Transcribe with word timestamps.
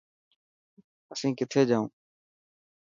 اسين 1.11 1.31
ڪٿي 1.39 1.61
جائون. 1.69 1.87